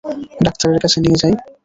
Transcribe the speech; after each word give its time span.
ডাক্তারের 0.45 0.79
কাছে 0.83 0.97
নিয়ে 0.99 1.17
যাই? 1.21 1.33